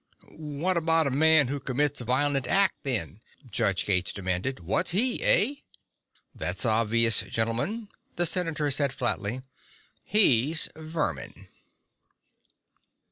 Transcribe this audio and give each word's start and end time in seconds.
"What 0.35 0.77
about 0.77 1.05
a 1.05 1.11
man 1.11 1.47
who 1.49 1.59
commits 1.59 2.01
a 2.01 2.05
violent 2.05 2.47
act, 2.47 2.73
then?" 2.81 3.21
Judge 3.47 3.85
Gates 3.85 4.11
demanded. 4.11 4.61
"What's 4.61 4.89
he, 4.89 5.21
eh?" 5.23 5.53
"That's 6.33 6.65
obvious, 6.65 7.19
gentlemen," 7.21 7.87
the 8.15 8.25
senator 8.25 8.71
said 8.71 8.93
flatly. 8.93 9.43
"He's 10.03 10.69
vermin." 10.75 11.49